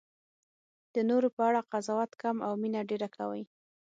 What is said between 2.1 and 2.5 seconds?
کم